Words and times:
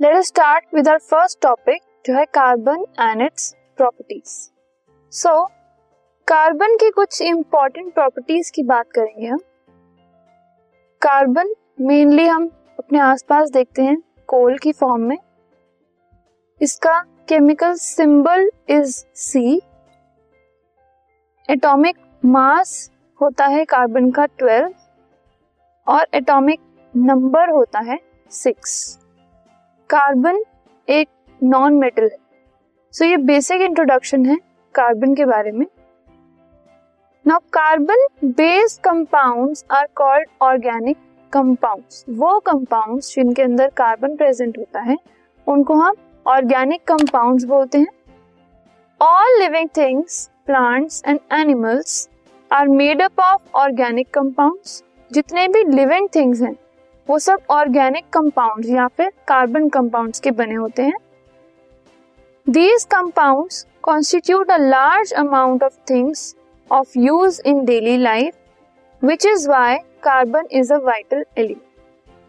Let 0.00 0.16
us 0.16 0.26
start 0.26 0.64
with 0.74 0.88
our 0.88 0.98
first 0.98 1.38
topic 1.42 1.82
जो 2.06 2.14
है 2.14 2.24
carbon 2.24 2.84
and 3.00 3.22
its 3.22 3.54
properties 3.76 4.32
so 5.12 5.32
carbon 6.28 6.76
की 6.76 6.90
कुछ 6.90 7.22
important 7.22 7.92
properties 7.94 8.52
की 8.54 8.62
बात 8.62 8.90
करेंगे 8.90 9.26
हम। 9.26 9.38
कार्बन 11.02 11.52
मेनली 11.80 12.26
हम 12.26 12.46
अपने 12.78 12.98
आसपास 12.98 13.50
देखते 13.50 13.82
हैं 13.82 13.96
कोल 14.28 14.58
की 14.58 14.72
फॉर्म 14.72 15.02
में। 15.02 15.18
इसका 16.60 17.00
chemical 17.28 17.74
symbol 17.74 18.50
is 18.68 19.04
C 19.14 19.60
atomic 21.48 21.96
mass 22.24 22.90
होता 23.20 23.46
है 23.46 23.64
कार्बन 23.64 24.10
का 24.10 24.26
12 24.42 24.72
और 25.86 26.06
एटॉमिक 26.14 26.60
नंबर 26.96 27.50
होता 27.50 27.80
है 27.80 27.98
सिक्स 28.30 28.98
कार्बन 29.90 30.42
एक 30.88 31.08
नॉन 31.42 31.74
मेटल 31.74 32.02
है। 32.02 32.16
सो 32.94 33.04
so, 33.04 33.10
ये 33.10 33.16
बेसिक 33.16 33.60
इंट्रोडक्शन 33.60 34.26
है 34.26 34.36
कार्बन 34.74 35.14
के 35.14 35.24
बारे 35.24 35.52
में। 35.52 35.66
Now 37.26 37.38
carbon 37.52 38.06
based 38.24 38.82
compounds 38.82 39.64
are 39.70 39.86
called 39.94 40.28
organic 40.42 40.96
compounds 41.32 42.04
वो 42.10 42.38
कंपाउंड्स 42.40 43.14
जिनके 43.14 43.42
अंदर 43.42 43.70
कार्बन 43.76 44.16
प्रेजेंट 44.16 44.58
होता 44.58 44.80
है 44.80 44.96
उनको 45.46 45.74
हम 45.74 45.94
ऑर्गेनिक 46.26 46.84
कंपाउंड्स 46.84 47.44
बोलते 47.44 47.78
हैं। 47.78 47.88
All 49.00 49.38
living 49.40 49.68
things 49.76 50.30
plants 50.46 51.02
and 51.06 51.18
animals 51.32 52.08
are 52.50 52.68
made 52.68 53.02
up 53.02 53.20
of 53.20 53.56
organic 53.56 54.14
compounds 54.14 54.82
जितने 55.10 55.48
भी 55.48 55.64
लिविंग 55.64 56.08
थिंग्स 56.14 56.42
हैं 56.42 56.56
वो 57.08 57.18
सब 57.18 57.42
ऑर्गेनिक 57.50 58.04
कंपाउंड 58.12 58.66
या 58.66 58.86
फिर 58.88 59.12
कार्बन 59.28 59.68
कंपाउंड्स 59.68 60.20
के 60.20 60.30
बने 60.30 60.54
होते 60.54 60.82
हैं। 60.82 60.96
These 62.46 62.84
compounds 62.84 63.66
constitute 63.82 64.50
a 64.50 64.56
large 64.56 65.12
amount 65.12 65.62
of 65.62 65.76
things 65.90 66.34
of 66.70 66.98
use 66.98 67.40
in 67.46 67.64
daily 67.64 67.96
life 67.96 68.34
which 69.02 69.26
is 69.26 69.48
why 69.50 69.76
carbon 70.02 70.46
is 70.52 70.72
a 70.72 70.76
vital 70.76 71.24
element 71.38 71.66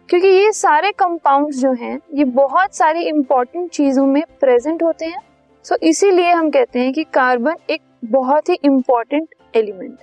क्योंकि 0.08 0.28
ये 0.28 0.52
सारे 0.52 0.90
कंपाउंड्स 0.92 1.58
जो 1.58 1.72
हैं 1.72 1.98
ये 2.14 2.24
बहुत 2.24 2.74
सारी 2.74 3.02
इंपॉर्टेंट 3.04 3.70
चीज़ों 3.70 4.06
में 4.06 4.22
प्रेजेंट 4.40 4.82
होते 4.82 5.04
हैं। 5.04 5.20
सो 5.64 5.74
so, 5.74 5.82
इसीलिए 5.82 6.30
हम 6.32 6.50
कहते 6.50 6.78
हैं 6.78 6.92
कि 6.92 7.04
कार्बन 7.04 7.56
एक 7.70 7.82
बहुत 8.04 8.48
ही 8.48 8.58
important 8.64 9.34
element 9.56 9.98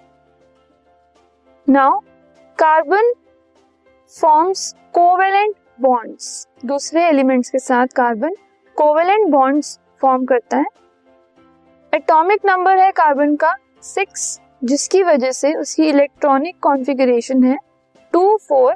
now 1.67 2.00
carbon 2.58 3.14
forms 4.13 4.72
covalent 4.94 5.55
bonds 5.81 6.47
दूसरे 6.66 7.02
एलिमेंट्स 7.05 7.50
के 7.50 7.59
साथ 7.59 7.88
कार्बन 7.95 8.36
कोवेलेंट 8.77 9.27
बॉन्ड्स 9.31 9.80
फॉर्म 10.02 10.25
करता 10.25 10.58
है। 10.58 10.66
एटॉमिक 11.94 12.45
नंबर 12.45 12.77
है 12.77 12.91
कार्बन 12.91 13.36
का 13.36 13.53
सिक्स 13.83 14.39
जिसकी 14.64 15.03
वजह 15.03 15.31
से 15.31 15.53
उसकी 15.55 15.89
इलेक्ट्रॉनिक 15.89 16.59
कॉन्फ़िगरेशन 16.61 17.44
है। 17.44 17.58
टू 18.14 18.38
फोर 18.47 18.73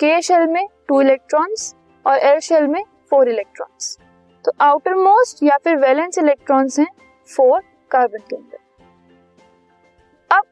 के 0.00 0.20
शेल 0.22 0.46
में 0.46 0.66
टू 0.88 1.00
इलेक्ट्रॉन्स 1.00 1.74
और 2.04 2.18
एल 2.18 2.40
शेल 2.40 2.66
में 2.66 2.82
फोर 3.10 3.28
इलेक्ट्रॉन्स 3.28 3.96
तो 4.44 4.52
आउटर 4.62 4.94
मोस्ट 4.96 5.42
या 5.42 5.56
फिर 5.64 5.76
वैलेंस 5.78 6.18
इलेक्ट्रॉन्स 6.18 6.78
हैं 6.80 6.90
फोर 7.28 7.60
कार्बन 7.90 8.18
के 8.30 8.36
अंदर। 8.36 8.58
अब 10.30 10.44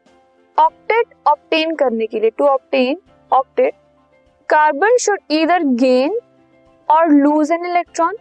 ऑक्टेट 0.59 1.15
ऑप्टेन 1.27 1.75
करने 1.77 2.07
के 2.07 2.21
लिए 2.21 2.31
to 2.31 2.47
obtain 2.47 3.01
octet 3.33 3.75
carbon 4.49 4.97
should 4.97 5.19
either 5.31 5.63
gain 5.81 6.19
और 6.89 7.09
लूज 7.09 7.51
एन 7.53 7.65
इलेक्ट्रॉन 7.67 8.15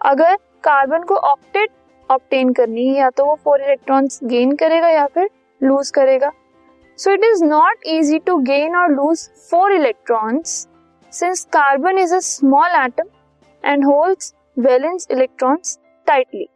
अगर 0.00 0.36
कार्बन 0.64 1.02
को 1.02 1.14
ऑक्टेट 1.14 1.70
ऑप्टेन 2.10 2.52
करनी 2.52 2.86
है, 2.88 2.94
या 2.94 3.10
तो 3.10 3.24
वो 3.24 3.34
फोर 3.44 3.62
इलेक्ट्रॉन्स 3.62 4.18
गेन 4.24 4.54
करेगा 4.56 4.88
या 4.88 5.04
फिर 5.06 5.28
लूज 5.60 5.90
करेगा। 5.90 6.30
So 6.98 7.10
it 7.10 7.24
is 7.24 7.44
not 7.44 7.86
easy 7.86 8.18
to 8.18 8.36
gain 8.42 8.76
और 8.76 8.90
lose 8.92 9.28
four 9.50 9.72
electrons 9.72 10.56
since 11.12 11.44
carbon 11.52 11.98
is 11.98 12.14
a 12.14 12.18
small 12.20 12.80
atom 12.84 13.08
and 13.64 13.84
holds 13.84 14.34
valence 14.58 15.06
electrons 15.10 15.78
tightly 16.06 16.48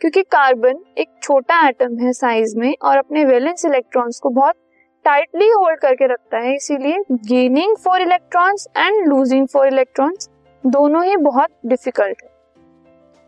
क्योंकि 0.00 0.22
कार्बन 0.30 0.84
एक 0.98 1.08
छोटा 1.22 1.66
एटम 1.68 1.98
है 1.98 2.12
साइज़ 2.12 2.56
में 2.58 2.74
और 2.82 2.96
अपने 2.96 3.24
वैलेंस 3.24 3.64
इलेक्ट्रॉन्स 3.64 4.20
को 4.20 4.30
बहुत 4.30 4.54
टाइटली 5.06 5.48
होल्ड 5.48 5.78
करके 5.80 6.06
रखता 6.06 6.38
है 6.38 6.54
इसीलिए 6.54 6.98
gaining 7.10 7.74
four 7.76 8.00
electrons 8.02 8.66
and 8.76 9.06
losing 9.08 9.46
four 9.48 9.66
electrons 9.66 10.28
दोनों 10.64 11.04
ही 11.04 11.16
बहुत 11.16 11.50
डिफ़िकल्ट 11.66 12.22
है। 12.22 12.28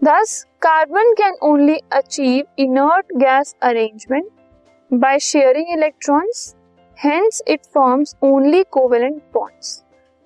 Thus 0.02 0.42
carbon 0.62 1.12
can 1.12 1.34
only 1.42 1.78
achieve 1.92 2.46
inert 2.58 3.12
gas 3.16 3.54
arrangement 3.62 4.26
by 4.90 5.18
sharing 5.18 5.72
electrons 5.72 6.54
hence 6.98 7.42
it 7.48 7.60
forms 7.74 8.16
only 8.22 8.62
covalent 8.70 9.22
bonds 9.34 9.82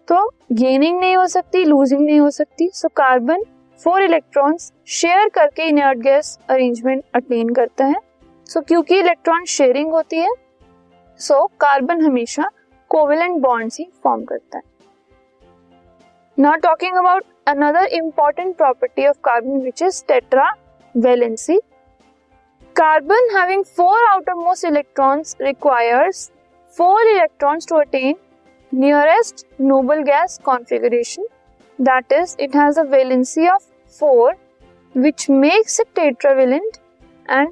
तो 0.09 0.27
गेनिंग 0.53 1.01
नहीं 1.01 1.17
हो 1.17 1.27
सकती 1.27 1.65
लूजिंग 1.65 2.01
नहीं 2.01 2.21
हो 2.21 2.31
सकती 2.31 2.71
so 2.75 2.89
carbon 2.97 3.45
four 3.81 4.03
electrons 4.03 4.73
share 4.91 5.29
करके 5.29 5.67
इनर्ट 5.69 5.99
गैस 5.99 6.39
अरेंजमेंट 6.49 7.05
अटेन 7.15 7.49
करता 7.49 7.85
है। 7.85 8.01
सो 8.47 8.61
so, 8.61 8.67
क्योंकि 8.67 8.99
इलेक्ट्रॉन 8.99 9.45
शेयरिंग 9.45 9.93
होती 9.93 10.17
है 10.17 10.31
सो 11.23 11.35
so, 11.35 11.51
कार्बन 11.61 12.01
हमेशा 12.05 12.49
कोवेलेंट 12.91 13.41
बॉन्ड्स 13.43 13.79
ही 13.79 13.87
फॉर्म 14.03 14.25
करता 14.25 14.59
है। 14.59 14.63
Now 16.39 16.57
talking 16.63 16.97
about 16.99 17.25
another 17.49 17.87
important 17.95 18.57
property 18.57 19.07
of 19.07 19.19
carbon 19.25 19.61
which 19.63 19.83
is 19.83 20.03
tetravalency 20.95 21.59
carbon 22.77 23.37
having 23.37 23.65
four 23.77 24.05
outermost 24.35 24.65
electrons 24.65 25.37
requires 25.41 26.31
four 26.77 27.07
electrons 27.09 27.69
to 27.69 27.77
attain 27.81 28.15
nearest 28.73 29.47
noble 29.61 30.03
gas 30.05 30.39
configuration 30.45 31.27
that 31.79 32.13
is 32.13 32.37
it 32.41 32.57
has 32.57 32.81
a 32.81 32.85
valency 32.97 33.49
of 33.49 33.69
four 34.01 34.35
which 34.95 35.29
makes 35.29 35.79
it 35.79 35.95
tetravalent 35.95 36.79
and 37.29 37.49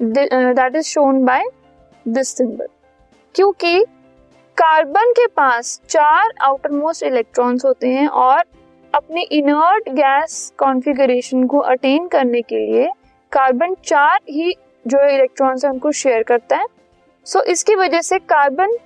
uh, 0.00 0.52
that 0.52 0.74
is 0.74 0.88
shown 0.88 1.24
by 1.24 1.42
this 2.06 2.28
symbol. 2.30 2.66
क्योंकि 3.34 3.84
carbon 4.56 5.12
के 5.12 5.26
पास 5.26 5.80
चार 5.88 6.32
outer 6.42 6.70
most 6.70 7.02
electrons 7.02 7.64
होते 7.64 7.88
हैं 7.88 8.08
और 8.08 8.42
अपने 8.94 9.22
inert 9.22 9.88
gas 9.88 10.52
configuration 10.58 11.46
को 11.46 11.58
attain 11.58 12.06
करने 12.08 12.42
के 12.42 12.58
लिए 12.58 12.88
कार्बन 13.32 13.74
चार 13.84 14.20
ही 14.30 14.54
जो 14.86 15.04
इलेक्ट्रॉन्स 15.08 15.64
है 15.64 15.70
उनको 15.70 15.92
शेयर 15.92 16.22
करता 16.22 16.56
है। 16.56 16.66
सो 17.26 17.38
so, 17.38 17.46
इसकी 17.46 17.74
वजह 17.74 18.00
से 18.00 18.18
कार्बन 18.18 18.76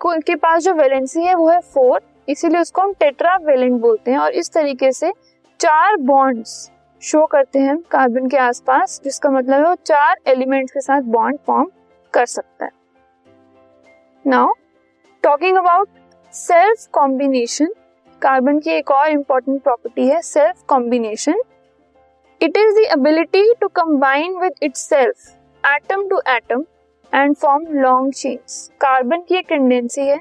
को 0.00 0.14
के 0.18 0.34
पास 0.34 0.62
जो 0.62 0.74
वैलेंसी 0.74 1.22
है 1.22 1.34
वो 1.34 1.48
है 1.48 1.60
फोर 1.74 2.00
इसीलिए 2.28 2.60
उसको 2.60 2.82
हम 2.82 2.92
टेट्रा 2.92 3.36
वेलेंट 3.36 3.80
बोलते 3.80 4.10
हैं 4.10 4.18
और 4.18 4.32
इस 4.32 4.52
तरीके 4.52 4.92
से 4.92 5.12
चार 5.60 5.96
बॉन्ड्स 5.96 6.70
शो 7.02 7.26
करते 7.26 7.58
हैं 7.58 7.76
कार्बन 7.90 8.28
के 8.28 8.36
आसपास 8.36 9.00
जिसका 9.04 9.30
मतलब 9.30 9.54
है 9.54 9.68
वो 9.68 9.74
चार 9.74 10.16
एलिमेंट्स 10.26 10.72
के 10.72 10.80
साथ 10.80 11.00
बॉन्ड 11.00 11.38
फॉर्म 11.46 11.70
कर 12.14 12.26
सकता 12.26 12.64
है। 12.64 12.70
Now 14.26 14.52
talking 15.24 15.56
about 15.56 15.88
self 16.34 16.86
combination 16.92 17.66
carbon 18.22 18.58
की 18.58 18.70
एक 18.70 18.90
और 18.90 19.08
इंपॉर्टेंट 19.08 19.62
प्रॉपर्टी 19.62 20.06
है 20.08 20.20
self 20.22 20.62
combination 20.68 21.40
it 22.40 22.56
is 22.56 22.74
the 22.74 22.84
ability 22.92 23.42
to 23.60 23.68
combine 23.68 24.36
with 24.38 24.52
itself 24.76 25.28
atom 25.64 26.08
to 26.08 26.20
atom 26.28 26.64
and 27.12 27.36
form 27.36 27.66
long 27.72 28.12
chains 28.12 28.70
carbon 28.80 29.22
की 29.28 29.36
एक 29.36 29.46
टेंडेंसी 29.48 30.06
है 30.06 30.18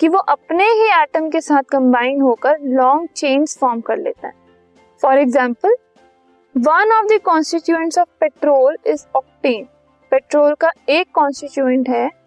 कि 0.00 0.08
वो 0.08 0.18
अपने 0.28 0.64
ही 0.72 0.86
एटम 1.02 1.28
के 1.30 1.40
साथ 1.40 1.62
कंबाइन 1.62 2.20
होकर 2.20 2.58
लॉन्ग 2.60 3.08
चेन्स 3.16 3.58
फॉर्म 3.58 3.80
कर 3.80 3.96
लेता 3.96 4.26
है. 4.26 4.34
For 5.02 5.18
example 5.18 5.76
one 6.54 6.92
of 6.92 7.06
the 7.06 7.20
constituents 7.24 7.98
of 7.98 8.08
petrol 8.20 8.76
is 8.86 9.04
octane 9.16 9.66
petrol 10.12 10.54
का 10.54 10.70
एक 10.88 11.10
कॉन्स्टिट्यूएंट 11.14 11.88
है 11.88 12.17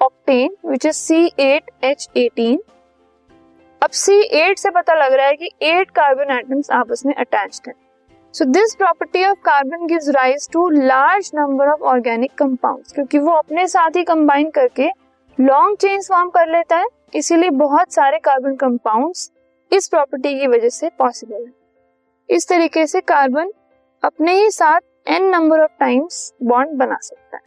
octane 0.00 0.56
which 0.66 0.86
is 0.86 0.96
C 0.96 1.24
eight 1.40 1.70
H 1.84 2.08
eighteen 2.16 2.60
अब 3.82 3.90
सी 3.90 4.20
एट 4.38 4.58
से 4.58 4.70
पता 4.70 4.94
लग 4.94 5.12
रहा 5.12 5.26
है 5.26 5.36
कि 5.36 5.50
एट 5.62 5.90
कार्बन 5.90 6.30
एटम्स 6.36 6.70
आपस 6.70 7.02
में 7.06 7.14
अटैच्ड 7.14 7.68
हैं। 7.68 7.74
So 8.34 8.44
this 8.44 8.74
property 8.74 9.24
of 9.24 9.38
carbon 9.44 9.86
gives 9.86 10.08
rise 10.08 10.48
to 10.52 10.68
large 10.70 11.30
number 11.34 11.68
of 11.68 11.82
organic 11.84 12.34
compounds 12.38 12.92
क्योंकि 12.92 13.18
वो 13.18 13.32
अपने 13.32 13.66
साथ 13.68 13.96
ही 13.96 14.04
कंबाइन 14.04 14.50
करके 14.50 14.88
लॉन्ग 15.38 15.76
चेन्स 15.76 16.08
फॉर्म 16.08 16.30
कर 16.30 16.48
लेता 16.48 16.76
है। 16.76 16.86
इसीलिए 17.14 17.50
बहुत 17.50 17.92
सारे 17.92 18.18
कार्बन 18.18 18.56
कंपाउंड्स 18.56 19.30
इस 19.72 19.88
प्रॉपर्टी 19.88 20.38
की 20.40 20.46
वजह 20.46 20.68
से 20.68 20.90
पॉसिबल 20.98 21.44
है। 21.46 22.36
इस 22.36 22.48
तरीके 22.48 22.86
से 22.86 23.00
कार्बन 23.00 23.52
अपने 24.02 24.34
ही 24.34 24.50
साथ 24.50 24.80
N 25.08 25.28
number 25.30 25.60
of 25.60 25.78
times 25.80 26.32
bond 26.42 26.78
बना 26.78 26.98
सकता 27.02 27.36
है। 27.36 27.42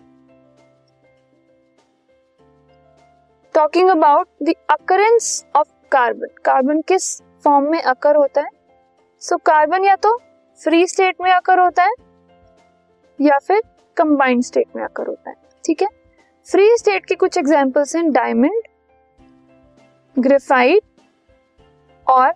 Talking 3.55 3.89
about 3.89 4.27
the 4.43 4.53
occurrence 4.69 5.45
of 5.55 5.67
carbon 5.91 6.27
carbon 6.45 6.81
किस 6.81 7.21
फॉर्म 7.43 7.65
में 7.71 7.81
अकर 7.81 8.15
होता 8.15 8.41
है? 8.41 8.47
सो 9.21 9.35
so, 9.35 9.41
कार्बन 9.41 9.85
या 9.85 9.95
तो 9.95 10.17
फ्री 10.63 10.87
स्टेट 10.87 11.15
में 11.21 11.31
आकर 11.31 11.59
होता 11.59 11.83
है 11.83 11.91
या 13.21 13.37
फिर 13.39 13.61
कंबाइंड 13.97 14.43
स्टेट 14.43 14.75
में 14.75 14.83
आकर 14.83 15.07
होता 15.07 15.29
है 15.29 15.35
ठीक 15.65 15.81
है? 15.81 15.87
फ्री 16.47 16.77
स्टेट 16.77 17.05
के 17.05 17.15
कुछ 17.15 17.37
एग्जाम्पल्स 17.37 17.95
हैं 17.95 18.11
डायमंड 18.11 18.63
ग्रेफाइट 20.19 20.83
और 22.07 22.33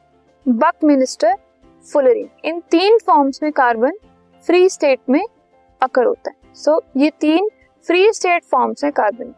बक 0.47 0.83
मिनिस्टर 0.83 1.35
फुलरिन 1.93 2.29
इन 2.45 2.59
तीन 2.71 2.97
फॉर्म्स 2.97 3.43
में 3.43 3.51
कार्बन 3.51 3.97
फ्री 4.45 4.69
स्टेट 4.69 4.99
में 5.09 5.23
अकर 5.81 6.05
होता 6.05 6.29
है। 6.29 6.55
सो 6.55 6.71
so, 6.71 6.81
ये 6.97 7.09
तीन 7.19 7.49
फ्री 7.87 8.13
स्टेट 8.13 8.43
फॉर्म्स 8.43 8.83
हैं 8.83 8.93
कार्बन 8.93 9.33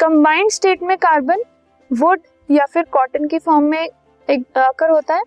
कंबाइंड 0.00 0.50
स्टेट 0.50 0.82
में 0.82 0.96
कार्बन 0.96 1.42
वुड 1.90 2.20
या 2.48 2.64
फिर 2.64 2.82
कॉटन 2.92 3.26
की 3.28 3.38
फॉर्म 3.38 3.64
में 3.64 3.88
आकर 4.58 4.90
होता 4.90 5.14
है, 5.14 5.22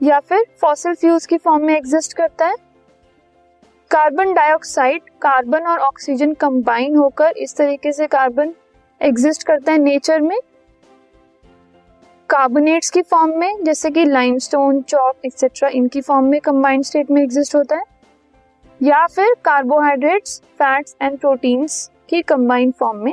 या 0.00 0.18
फिर 0.20 0.44
फॉसिल 0.60 0.94
फ्यूल्स 0.94 1.26
की 1.26 1.36
फॉर्म 1.36 1.64
में 1.66 1.74
एग्जिस्ट 1.76 2.12
करता 2.12 2.46
है। 2.46 2.56
कार्बन 3.90 4.32
डाइऑक्साइड 4.34 5.02
कार्बन 5.22 5.66
और 5.66 5.78
ऑक्सीजन 5.78 6.34
कंबाइन 6.34 6.96
होकर 6.96 7.36
इस 7.36 7.56
तरीके 7.56 7.92
से 7.92 8.06
कार्बन 8.06 8.52
एग्जिस्ट 9.00 9.46
करता 9.46 9.72
है 9.72 9.78
नेचर 9.78 10.20
में। 10.20 10.38
कार्बोनेट्स 12.30 12.90
की 12.90 13.02
फॉर्म 13.02 13.32
में, 13.38 13.64
जैसे 13.64 13.90
कि 13.90 14.04
लाइमस्टोन 14.04 14.80
चॉक 14.82 15.24
एक्सेट्रा 15.26 15.68
इनकी 15.70 16.00
फॉर्म 16.00 16.26
में 16.26 16.40
कंबाइंड 16.40 16.84
स्टेट 16.84 17.10
में 17.10 17.22
एग्जिस्ट 17.22 17.54
होता 17.54 17.76
है। 17.76 17.84
या 18.80 19.06
फिर 19.06 19.34
कार्बोहाइड्रेट्स 19.44 20.38
फैट्स 20.58 20.96
एंड 21.02 21.18
प्रोटीन्स 21.18 21.90
की 22.08 22.22
कंबाइंड 22.24 22.74
फॉर्म 22.74 22.98
में। 22.98 23.12